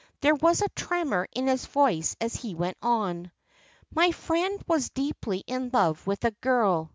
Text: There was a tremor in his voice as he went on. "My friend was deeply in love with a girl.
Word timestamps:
There 0.21 0.33
was 0.33 0.63
a 0.63 0.69
tremor 0.69 1.27
in 1.31 1.45
his 1.45 1.67
voice 1.67 2.15
as 2.19 2.33
he 2.33 2.55
went 2.55 2.77
on. 2.81 3.31
"My 3.93 4.09
friend 4.13 4.59
was 4.67 4.89
deeply 4.89 5.43
in 5.45 5.69
love 5.71 6.07
with 6.07 6.25
a 6.25 6.31
girl. 6.31 6.89